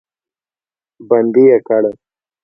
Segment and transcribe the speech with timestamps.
[1.07, 1.83] بندي یې کړ.